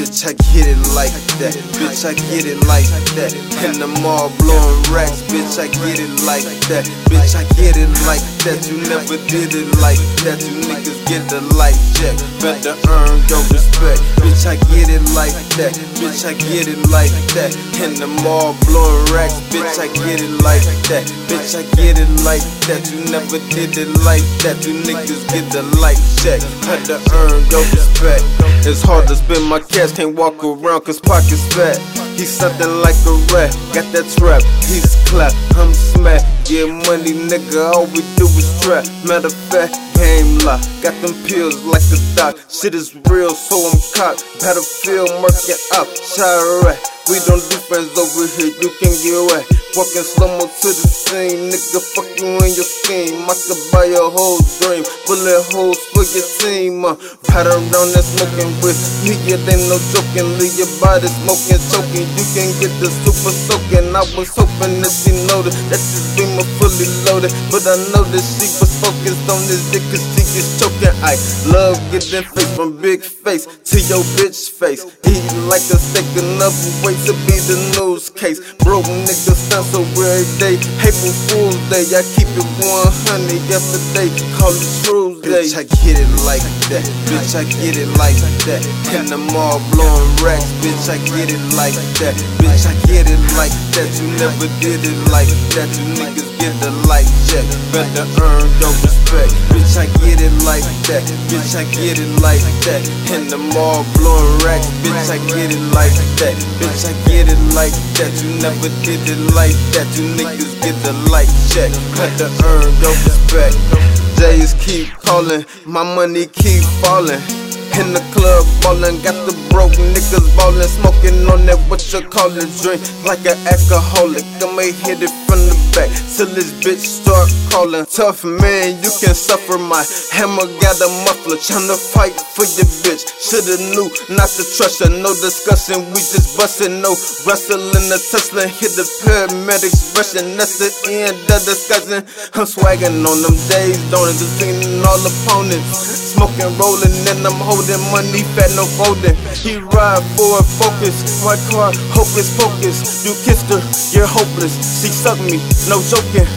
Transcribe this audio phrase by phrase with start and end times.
[0.00, 1.12] Bitch, I get it like
[1.44, 1.52] that.
[1.76, 2.88] Bitch, I get it like
[3.20, 3.36] that.
[3.60, 5.20] In the mall blowing racks.
[5.28, 6.88] Bitch, I get it like that.
[7.12, 8.64] Bitch, I get it like that.
[8.64, 10.40] You never did it like that.
[10.40, 12.16] You niggas get the light check.
[12.40, 14.00] Better earn your respect.
[14.24, 15.76] Bitch, I get it like that.
[16.00, 17.52] Bitch, I get it like that.
[17.84, 19.36] In the mall blowing racks.
[19.52, 21.04] Bitch, I get it like that.
[21.28, 22.40] Bitch, I get it like
[22.72, 22.88] that.
[22.88, 24.64] You never did it like that.
[24.64, 26.40] You niggas get the light check.
[26.64, 28.24] Better earn your respect.
[28.64, 31.78] It's hard to spend my cash, can't walk around cause pockets fat.
[32.16, 36.20] He's something like a rat, got that trap, he's clap, I'm smack.
[36.44, 38.84] Get money, nigga, all we do is trap.
[39.06, 42.36] Matter of fact, game lock, got them pills like the doc.
[42.48, 44.24] Shit is real, so I'm cocked.
[44.40, 46.80] Battlefield, murking up, Chiraq.
[47.08, 49.59] We don't do friends over here, you can get away.
[49.78, 53.22] Walking slow mo to the scene, nigga, fuck you in your scheme.
[53.22, 56.82] I could buy your whole dream, bullet holes for your team.
[56.82, 56.98] Uh,
[57.30, 58.74] pat around that smoking with
[59.06, 60.26] me, it ain't no joking.
[60.42, 62.02] Leave your body smoking, choking.
[62.18, 63.94] You can get the super soaking.
[63.94, 68.04] I was hoping that she noticed that this beam was fully loaded, but I know
[68.04, 70.94] that she was focused on this dick cause she is choking.
[71.04, 71.16] I
[71.52, 74.84] love getting face from big face to your bitch face.
[75.04, 78.40] Eating like a steak, enough way to be the news case.
[78.64, 80.56] Broke niggas stand so every day.
[80.80, 84.08] April Fool's Day, I keep it 100 every day.
[84.38, 85.19] Call it Day.
[85.30, 86.42] Bitch, I get it like
[86.74, 86.82] that.
[87.06, 88.18] Bitch, I get it like
[88.50, 88.66] that.
[88.90, 90.50] In the mall blowing racks.
[90.58, 92.18] Bitch, I get it like that.
[92.42, 93.86] Bitch, I get it like that.
[94.02, 95.70] You never did it like that.
[95.78, 97.46] You niggas get the light check.
[97.70, 99.30] Better earn your respect.
[99.54, 101.06] Bitch, I get it like that.
[101.30, 102.82] Bitch, I get it like that.
[103.14, 104.66] In the mall blowing racks.
[104.82, 105.94] Bitch, I get it like
[106.26, 106.34] that.
[106.58, 108.10] Bitch, I get it like that.
[108.18, 109.86] You never did it like that.
[109.94, 111.70] You niggas get the light check.
[111.94, 113.89] Better earn your respect.
[114.20, 117.39] Jays keep calling, my money keep falling.
[117.80, 122.28] In the club ballin', got the broke niggas ballin', smoking on that what you call
[122.36, 124.20] it drink, like an alcoholic.
[124.36, 127.88] I'ma hit it from the back till this bitch start calling.
[127.88, 129.56] Tough man, you can suffer.
[129.56, 129.80] My
[130.12, 133.08] hammer got a muffler, tryna fight for your bitch.
[133.16, 135.80] Shoulda knew not to trust her, no discussion.
[135.96, 136.92] We just bustin', no
[137.24, 137.88] wrestling.
[137.88, 140.36] The Tesla hit the paramedics rushing.
[140.36, 142.04] That's the end of discussion.
[142.36, 144.84] I'm swaggin' on them days, don't it?
[144.84, 146.09] All opponents.
[146.20, 149.16] Smoking, rolling, and I'm holding money, fat, no folding.
[149.40, 153.06] He ride for a focus, my car, hocus pocus.
[153.06, 153.64] You kissed her,
[153.96, 154.52] you're hopeless.
[154.82, 155.40] She sucked me,
[155.72, 156.28] no joking.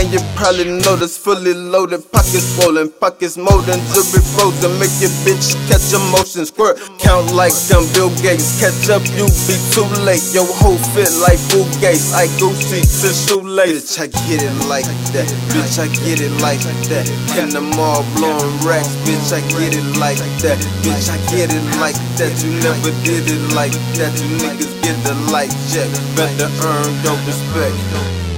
[0.00, 4.72] And you probably notice fully loaded, pockets swollen, pockets molding, jewelry frozen.
[4.80, 8.58] Make your bitch catch emotion, squirt, count like I'm Bill Gates.
[8.58, 10.24] Catch up, you be too late.
[10.32, 12.16] Your whole fit like Bill Gates.
[12.16, 13.92] I Gucci to shoelace.
[13.92, 15.28] Bitch, I get it like that.
[15.52, 17.04] Bitch, I get it like that.
[17.36, 18.88] In the mall blowing racks.
[19.04, 20.58] Bitch, I get it like that.
[20.80, 22.32] Bitch, I get it like that.
[22.42, 24.16] You never did it like that.
[24.18, 25.90] You niggas get the light check.
[26.16, 28.29] Better earn your respect.